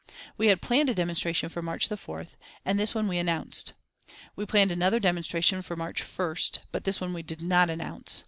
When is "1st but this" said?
6.01-6.99